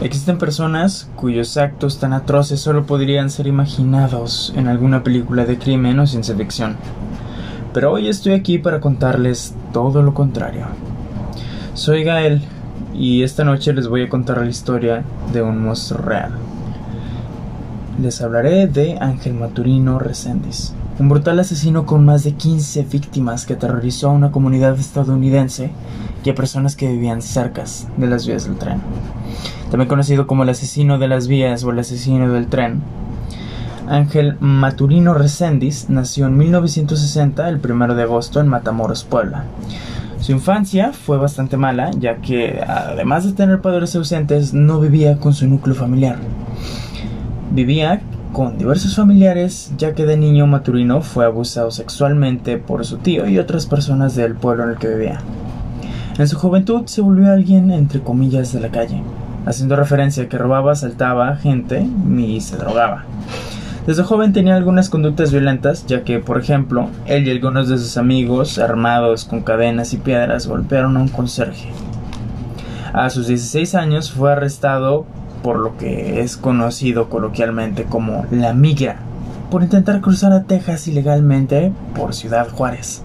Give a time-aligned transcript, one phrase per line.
[0.00, 6.00] Existen personas cuyos actos tan atroces solo podrían ser imaginados en alguna película de crimen
[6.00, 6.76] o ciencia ficción.
[7.72, 10.66] Pero hoy estoy aquí para contarles todo lo contrario.
[11.74, 12.42] Soy Gael
[12.92, 16.32] y esta noche les voy a contar la historia de un monstruo real.
[18.00, 23.54] Les hablaré de Ángel Maturino Reséndiz, un brutal asesino con más de 15 víctimas que
[23.54, 25.70] aterrorizó a una comunidad estadounidense
[26.24, 27.64] y a personas que vivían cerca
[27.96, 28.80] de las vías del tren
[29.74, 32.80] también conocido como el asesino de las vías o el asesino del tren.
[33.88, 39.46] Ángel Maturino Reséndiz nació en 1960, el 1 de agosto, en Matamoros, Puebla.
[40.20, 45.34] Su infancia fue bastante mala, ya que, además de tener padres ausentes, no vivía con
[45.34, 46.18] su núcleo familiar.
[47.50, 48.00] Vivía
[48.32, 53.40] con diversos familiares, ya que de niño Maturino fue abusado sexualmente por su tío y
[53.40, 55.18] otras personas del pueblo en el que vivía.
[56.16, 59.02] En su juventud se volvió alguien entre comillas de la calle
[59.46, 63.04] haciendo referencia a que robaba, saltaba gente y se drogaba.
[63.86, 67.98] Desde joven tenía algunas conductas violentas, ya que, por ejemplo, él y algunos de sus
[67.98, 71.68] amigos, armados con cadenas y piedras, golpearon a un conserje.
[72.94, 75.04] A sus 16 años fue arrestado
[75.42, 78.96] por lo que es conocido coloquialmente como la migra,
[79.50, 83.02] por intentar cruzar a Texas ilegalmente por Ciudad Juárez.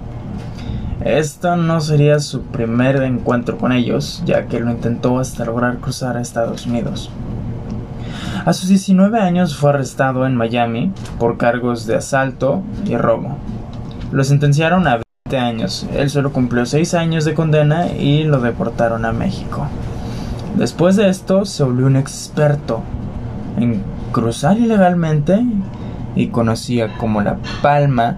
[1.04, 6.18] Esto no sería su primer encuentro con ellos, ya que lo intentó hasta lograr cruzar
[6.18, 7.10] a Estados Unidos.
[8.46, 13.38] A sus 19 años fue arrestado en Miami por cargos de asalto y robo.
[14.12, 15.88] Lo sentenciaron a 20 años.
[15.94, 19.68] Él solo cumplió 6 años de condena y lo deportaron a México.
[20.58, 22.82] Después de esto se volvió un experto
[23.58, 25.46] en cruzar ilegalmente
[26.16, 28.18] y conocía como la palma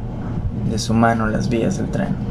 [0.70, 2.31] de su mano las vías del tren.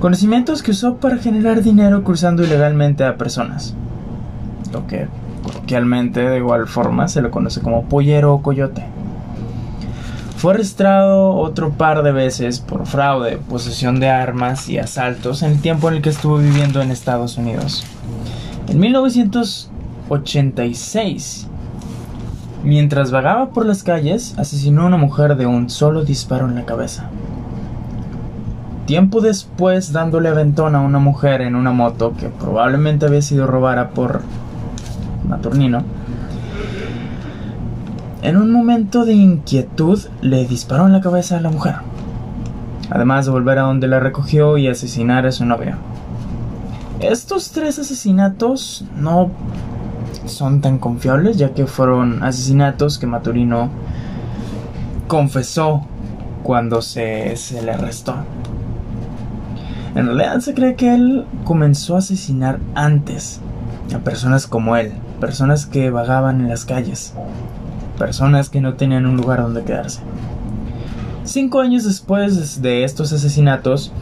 [0.00, 3.74] Conocimientos que usó para generar dinero cruzando ilegalmente a personas.
[4.72, 5.08] Lo que
[5.42, 8.84] coloquialmente de igual forma se lo conoce como pollero o coyote.
[10.36, 15.60] Fue arrestado otro par de veces por fraude, posesión de armas y asaltos en el
[15.60, 17.82] tiempo en el que estuvo viviendo en Estados Unidos.
[18.68, 21.48] En 1986,
[22.62, 26.66] mientras vagaba por las calles, asesinó a una mujer de un solo disparo en la
[26.66, 27.10] cabeza.
[28.88, 33.90] Tiempo después, dándole aventón a una mujer en una moto que probablemente había sido robada
[33.90, 34.22] por
[35.28, 35.82] Maturnino,
[38.22, 41.74] en un momento de inquietud le disparó en la cabeza a la mujer,
[42.88, 45.76] además de volver a donde la recogió y asesinar a su novia.
[47.00, 49.30] Estos tres asesinatos no
[50.24, 53.68] son tan confiables ya que fueron asesinatos que Maturino
[55.08, 55.82] confesó
[56.42, 58.14] cuando se, se le arrestó.
[59.94, 63.40] En realidad se cree que él comenzó a asesinar antes
[63.94, 67.14] a personas como él, personas que vagaban en las calles,
[67.98, 70.00] personas que no tenían un lugar donde quedarse.
[71.24, 73.92] Cinco años después de estos asesinatos,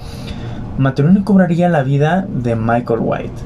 [0.78, 3.42] Maturino cobraría la vida de Michael White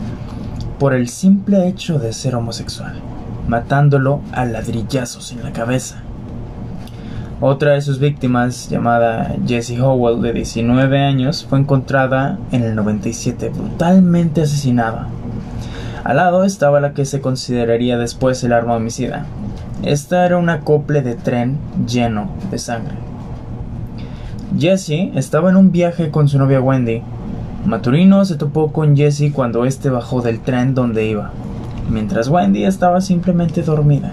[0.79, 2.95] por el simple hecho de ser homosexual,
[3.47, 6.03] matándolo a ladrillazos en la cabeza.
[7.43, 13.49] Otra de sus víctimas, llamada Jessie Howell, de 19 años, fue encontrada en el 97
[13.49, 15.09] brutalmente asesinada.
[16.05, 19.25] Al lado estaba la que se consideraría después el arma homicida.
[19.83, 21.57] Esta era un acople de tren
[21.87, 22.97] lleno de sangre.
[24.59, 27.01] Jessie estaba en un viaje con su novia Wendy.
[27.65, 31.31] Maturino se topó con Jessie cuando éste bajó del tren donde iba,
[31.89, 34.13] mientras Wendy estaba simplemente dormida.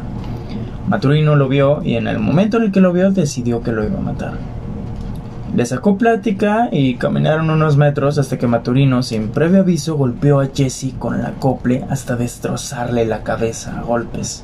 [0.88, 3.84] Maturino lo vio y en el momento en el que lo vio decidió que lo
[3.84, 4.34] iba a matar.
[5.56, 10.48] Le sacó plática y caminaron unos metros hasta que Maturino, sin previo aviso, golpeó a
[10.54, 14.44] Jesse con la acople hasta destrozarle la cabeza a golpes.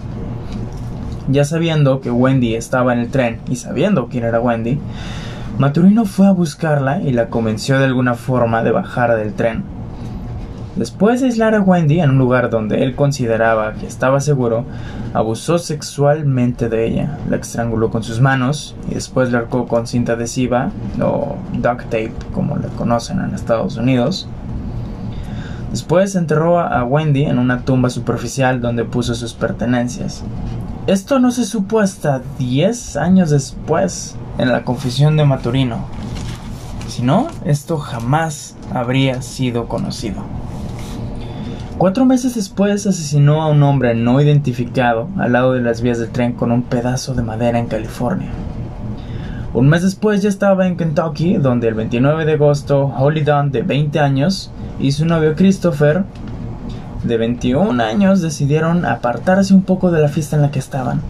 [1.30, 4.80] Ya sabiendo que Wendy estaba en el tren y sabiendo quién era Wendy,
[5.58, 9.64] Maturino fue a buscarla y la convenció de alguna forma de bajar del tren.
[10.76, 14.66] Después de aislar a Wendy en un lugar donde él consideraba que estaba seguro,
[15.14, 20.14] abusó sexualmente de ella, la estranguló con sus manos y después la arcó con cinta
[20.14, 24.28] adhesiva o duct tape como la conocen en Estados Unidos.
[25.70, 30.24] Después enterró a Wendy en una tumba superficial donde puso sus pertenencias.
[30.88, 35.86] Esto no se supo hasta 10 años después, en la confesión de Maturino.
[36.88, 40.24] Si no, esto jamás habría sido conocido.
[41.83, 46.12] Cuatro meses después asesinó a un hombre no identificado al lado de las vías del
[46.12, 48.30] tren con un pedazo de madera en California.
[49.53, 53.63] Un mes después ya estaba en Kentucky, donde el 29 de agosto Holly Dunn, de
[53.63, 54.50] 20 años,
[54.80, 56.06] y su novio Christopher
[57.03, 61.01] de 21 años decidieron apartarse un poco de la fiesta en la que estaban,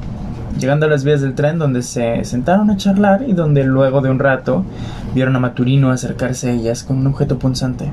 [0.60, 4.10] llegando a las vías del tren donde se sentaron a charlar y donde luego de
[4.10, 4.66] un rato
[5.14, 7.92] vieron a Maturino acercarse a ellas con un objeto punzante.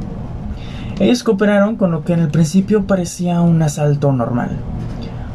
[1.00, 4.50] Ellos cooperaron con lo que en el principio parecía un asalto normal.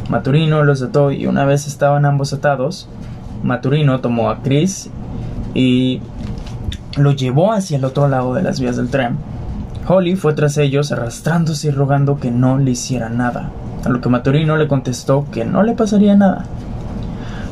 [0.09, 2.87] Maturino los ató y una vez estaban ambos atados,
[3.41, 4.91] Maturino tomó a Chris
[5.55, 6.01] y
[6.97, 9.17] lo llevó hacia el otro lado de las vías del tren.
[9.87, 13.49] Holly fue tras ellos arrastrándose y rogando que no le hiciera nada,
[13.83, 16.45] a lo que Maturino le contestó que no le pasaría nada.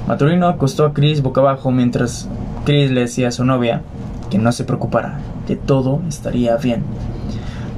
[0.07, 2.29] Maturino acostó a Chris boca abajo mientras
[2.63, 3.81] Chris le decía a su novia
[4.29, 5.17] que no se preocupara,
[5.47, 6.83] que todo estaría bien.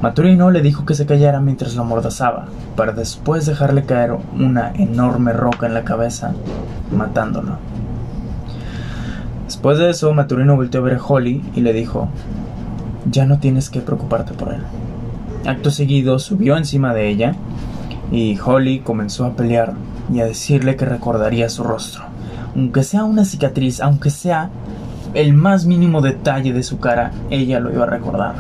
[0.02, 2.46] Maturino le dijo que se callara mientras lo amordazaba,
[2.76, 6.34] para después dejarle caer una enorme roca en la cabeza,
[6.92, 7.58] matándolo.
[9.46, 12.10] Después de eso, Maturino volteó a ver a Holly y le dijo,
[13.10, 14.62] ya no tienes que preocuparte por él.
[15.46, 17.36] Acto seguido subió encima de ella
[18.12, 19.74] y Holly comenzó a pelear
[20.12, 22.04] y a decirle que recordaría su rostro.
[22.56, 24.50] Aunque sea una cicatriz, aunque sea
[25.14, 28.36] el más mínimo detalle de su cara, ella lo iba a recordar.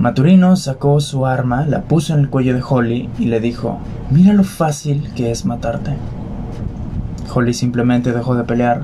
[0.00, 3.78] Maturino sacó su arma, la puso en el cuello de Holly y le dijo,
[4.10, 5.92] mira lo fácil que es matarte.
[7.34, 8.80] Holly simplemente dejó de pelear.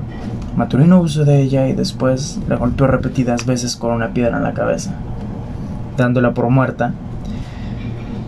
[0.55, 4.53] Maturino abusó de ella y después la golpeó repetidas veces con una piedra en la
[4.53, 4.91] cabeza.
[5.97, 6.93] Dándola por muerta,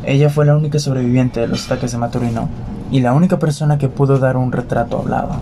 [0.03, 2.49] ella fue la única sobreviviente de los ataques de Maturino
[2.89, 5.35] y la única persona que pudo dar un retrato hablado.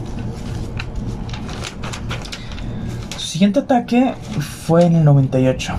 [3.16, 4.16] Su siguiente ataque
[4.66, 5.76] fue en el 98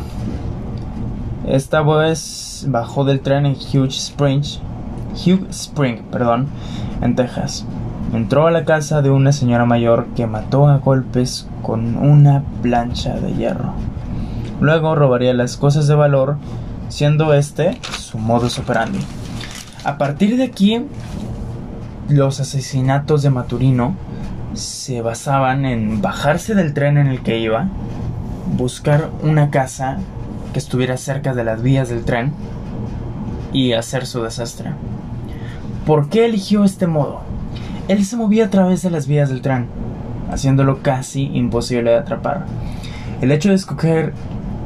[1.50, 4.42] esta vez bajó del tren en Hugh Spring,
[5.12, 6.48] Hugh Spring, perdón,
[7.00, 7.64] en Texas.
[8.12, 13.14] Entró a la casa de una señora mayor que mató a golpes con una plancha
[13.14, 13.72] de hierro.
[14.60, 16.36] Luego robaría las cosas de valor,
[16.88, 19.00] siendo este su modus operandi.
[19.84, 20.84] A partir de aquí,
[22.08, 23.94] los asesinatos de Maturino
[24.54, 27.68] se basaban en bajarse del tren en el que iba,
[28.56, 29.98] buscar una casa
[30.52, 32.32] que estuviera cerca de las vías del tren
[33.52, 34.72] y hacer su desastre.
[35.86, 37.20] ¿Por qué eligió este modo?
[37.88, 39.66] Él se movía a través de las vías del tren,
[40.30, 42.44] haciéndolo casi imposible de atrapar.
[43.22, 44.12] El hecho de escoger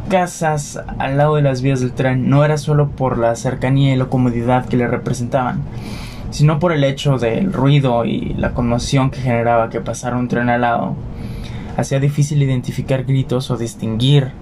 [0.09, 3.97] casas al lado de las vías del tren no era solo por la cercanía y
[3.97, 5.63] la comodidad que le representaban,
[6.31, 10.49] sino por el hecho del ruido y la conmoción que generaba que pasara un tren
[10.49, 10.97] al lado.
[11.77, 14.33] Hacía difícil identificar gritos o distinguir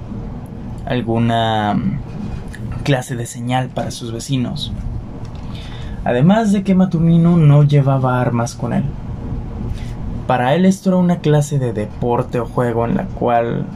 [0.90, 4.72] alguna mm, clase de señal para sus vecinos.
[6.04, 8.84] Además de que Maturino no llevaba armas con él.
[10.26, 13.66] Para él esto era una clase de deporte o juego en la cual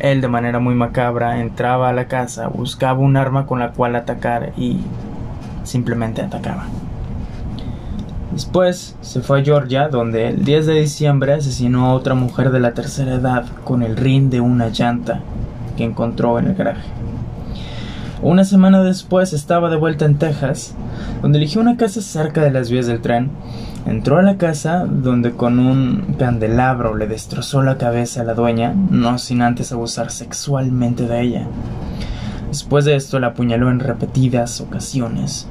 [0.00, 3.96] él de manera muy macabra entraba a la casa, buscaba un arma con la cual
[3.96, 4.80] atacar y
[5.62, 6.66] simplemente atacaba.
[8.32, 12.60] Después se fue a Georgia, donde el 10 de diciembre asesinó a otra mujer de
[12.60, 15.20] la tercera edad con el rin de una llanta
[15.76, 16.88] que encontró en el garaje.
[18.22, 20.74] Una semana después estaba de vuelta en Texas,
[21.20, 23.30] donde eligió una casa cerca de las vías del tren.
[23.84, 28.74] Entró a la casa donde con un candelabro le destrozó la cabeza a la dueña,
[28.90, 31.46] no sin antes abusar sexualmente de ella.
[32.48, 35.46] Después de esto la apuñaló en repetidas ocasiones.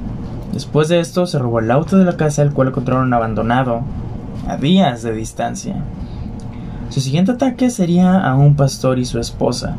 [0.52, 3.82] Después de esto se robó el auto de la casa, el cual encontraron abandonado,
[4.48, 5.76] a días de distancia.
[6.88, 9.76] Su siguiente ataque sería a un pastor y su esposa,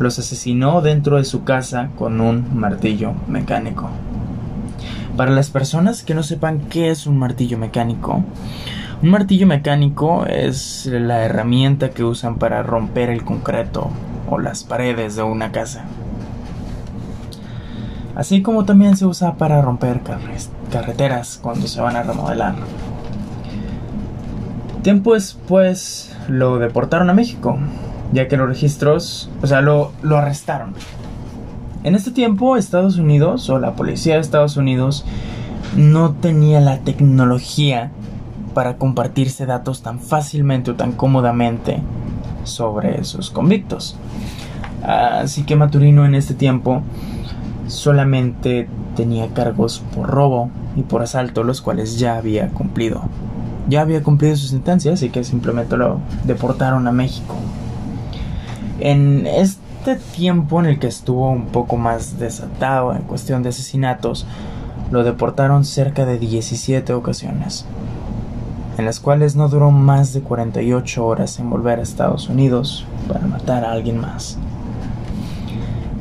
[0.00, 3.90] los asesinó dentro de su casa con un martillo mecánico.
[5.16, 8.24] Para las personas que no sepan qué es un martillo mecánico,
[9.02, 13.90] un martillo mecánico es la herramienta que usan para romper el concreto
[14.28, 15.84] o las paredes de una casa.
[18.14, 20.00] Así como también se usa para romper
[20.70, 22.54] carreteras cuando se van a remodelar.
[24.82, 27.58] Tiempo después lo deportaron a México,
[28.12, 30.74] ya que los registros, o sea, lo, arrestaron.
[31.84, 35.04] En este tiempo Estados Unidos o la policía de Estados Unidos
[35.76, 37.90] no tenía la tecnología
[38.54, 41.80] para compartirse datos tan fácilmente o tan cómodamente
[42.44, 43.96] sobre sus convictos.
[44.82, 46.82] Así que Maturino en este tiempo
[47.66, 53.02] solamente tenía cargos por robo y por asalto, los cuales ya había cumplido.
[53.68, 57.36] Ya había cumplido su sentencia, así que simplemente lo deportaron a México.
[58.80, 64.26] En este tiempo en el que estuvo un poco más desatado en cuestión de asesinatos,
[64.90, 67.66] lo deportaron cerca de 17 ocasiones,
[68.78, 73.26] en las cuales no duró más de 48 horas en volver a Estados Unidos para
[73.26, 74.38] matar a alguien más.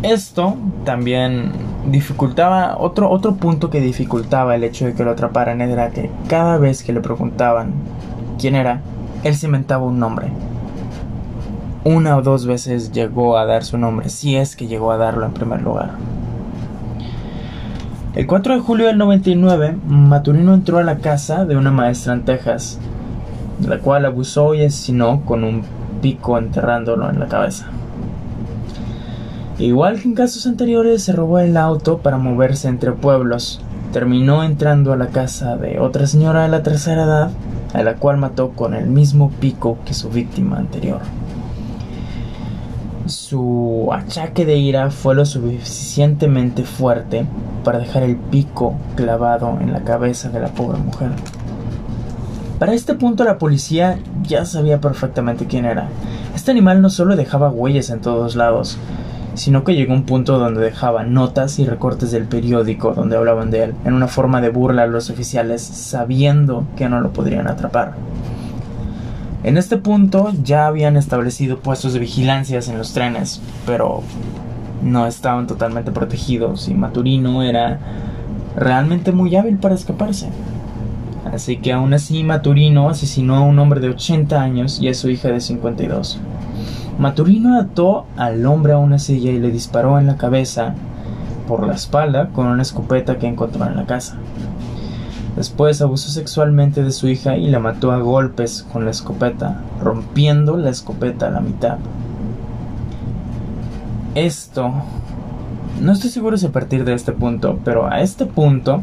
[0.01, 0.55] Esto
[0.85, 1.51] también
[1.91, 6.57] dificultaba, otro, otro punto que dificultaba el hecho de que lo atraparan era que cada
[6.57, 7.73] vez que le preguntaban
[8.39, 8.81] quién era,
[9.25, 10.31] él se inventaba un nombre.
[11.85, 15.25] Una o dos veces llegó a dar su nombre, si es que llegó a darlo
[15.25, 15.91] en primer lugar.
[18.15, 22.25] El 4 de julio del 99, Maturino entró a la casa de una maestra en
[22.25, 22.79] Texas,
[23.65, 25.63] la cual abusó y asesinó con un
[26.01, 27.67] pico enterrándolo en la cabeza.
[29.57, 33.61] Igual que en casos anteriores, se robó el auto para moverse entre pueblos.
[33.93, 37.31] Terminó entrando a la casa de otra señora de la tercera edad,
[37.73, 40.99] a la cual mató con el mismo pico que su víctima anterior.
[43.09, 47.25] Su achaque de ira fue lo suficientemente fuerte
[47.63, 51.09] para dejar el pico clavado en la cabeza de la pobre mujer.
[52.59, 55.87] Para este punto la policía ya sabía perfectamente quién era.
[56.35, 58.77] Este animal no solo dejaba huellas en todos lados,
[59.33, 63.63] sino que llegó un punto donde dejaba notas y recortes del periódico donde hablaban de
[63.63, 67.93] él, en una forma de burla a los oficiales, sabiendo que no lo podrían atrapar.
[69.43, 74.03] En este punto ya habían establecido puestos de vigilancias en los trenes, pero
[74.83, 77.79] no estaban totalmente protegidos y Maturino era
[78.55, 80.29] realmente muy hábil para escaparse.
[81.31, 85.09] Así que aún así Maturino asesinó a un hombre de 80 años y a su
[85.09, 86.19] hija de 52.
[86.97, 90.73] Maturino ató al hombre a una silla y le disparó en la cabeza
[91.47, 94.17] por la espalda con una escopeta que encontró en la casa.
[95.39, 100.57] Después abusó sexualmente de su hija y la mató a golpes con la escopeta, rompiendo
[100.57, 101.77] la escopeta a la mitad.
[104.15, 104.73] Esto...
[105.79, 108.81] No estoy seguro si a partir de este punto, pero a este punto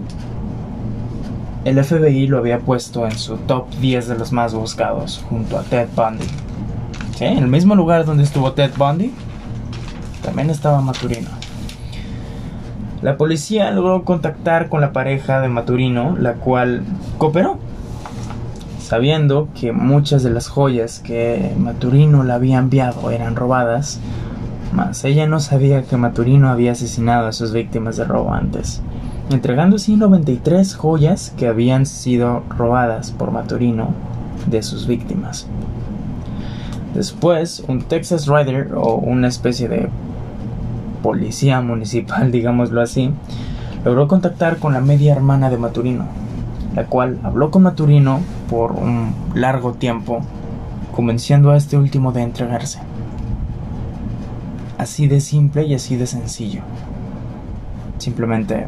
[1.67, 5.63] el FBI lo había puesto en su top 10 de los más buscados, junto a
[5.63, 6.25] Ted Bundy.
[7.21, 9.13] En el mismo lugar donde estuvo Ted Bundy,
[10.23, 11.29] también estaba Maturino.
[13.07, 16.83] La policía logró contactar con la pareja de Maturino, la cual
[17.19, 17.57] cooperó,
[18.81, 24.01] sabiendo que muchas de las joyas que Maturino le había enviado eran robadas,
[24.73, 28.83] mas ella no sabía que Maturino había asesinado a sus víctimas de robo antes,
[29.31, 33.91] entregando así 93 joyas que habían sido robadas por Maturino
[34.47, 35.47] de sus víctimas.
[36.93, 39.91] Después, un Texas Rider o una especie de
[41.07, 43.13] policía municipal, digámoslo así,
[43.85, 46.05] logró contactar con la media hermana de Maturino,
[46.75, 48.19] la cual habló con Maturino
[48.51, 50.23] por un largo tiempo,
[50.91, 52.81] convenciendo a este último de entregarse.
[54.79, 56.63] Así de simple y así de sencillo.
[57.99, 58.67] Simplemente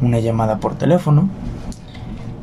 [0.00, 1.28] una llamada por teléfono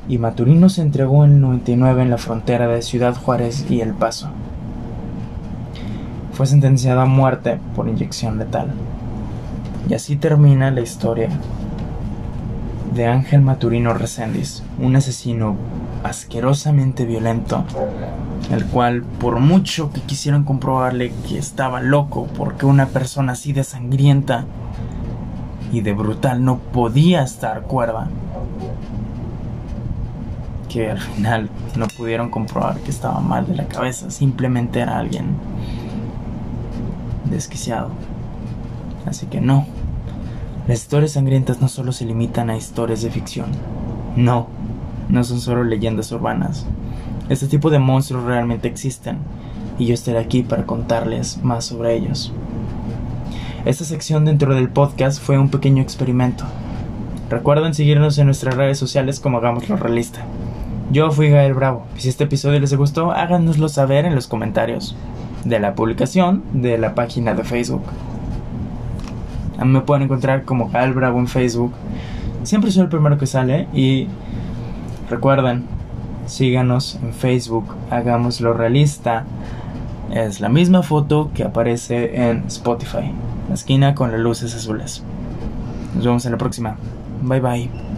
[0.08, 3.96] y Maturino se entregó en el 99 en la frontera de Ciudad Juárez y El
[3.96, 4.30] Paso
[6.36, 8.68] fue sentenciado a muerte por inyección letal.
[9.88, 11.30] Y así termina la historia
[12.94, 15.58] de Ángel Maturino Reséndiz, un asesino
[16.04, 17.66] asquerosamente violento,
[18.52, 23.64] el cual por mucho que quisieron comprobarle que estaba loco porque una persona así de
[23.64, 24.46] sangrienta
[25.72, 28.08] y de brutal no podía estar cuerda,
[30.70, 35.36] que al final no pudieron comprobar que estaba mal de la cabeza, simplemente era alguien
[37.26, 37.90] desquiciado.
[39.06, 39.66] Así que no.
[40.68, 43.48] Las historias sangrientas no solo se limitan a historias de ficción.
[44.16, 44.48] No,
[45.10, 46.66] no son solo leyendas urbanas.
[47.30, 49.18] Este tipo de monstruos realmente existen
[49.78, 52.32] y yo estaré aquí para contarles más sobre ellos.
[53.66, 56.46] Esta sección dentro del podcast fue un pequeño experimento.
[57.30, 60.22] Recuerden seguirnos en nuestras redes sociales como Hagámoslo Realista.
[60.92, 64.96] Yo fui Gael Bravo y si este episodio les gustó háganoslo saber en los comentarios
[65.44, 67.82] de la publicación de la página de Facebook.
[69.58, 71.74] A mí me pueden encontrar como Gal Bravo en Facebook.
[72.44, 74.08] Siempre soy el primero que sale y
[75.10, 75.66] recuerden,
[76.26, 79.26] síganos en Facebook, hagámoslo realista.
[80.12, 83.12] Es la misma foto que aparece en Spotify,
[83.48, 85.04] la esquina con las luces azules.
[85.96, 86.76] Nos vemos en la próxima.
[87.24, 87.86] Bye bye.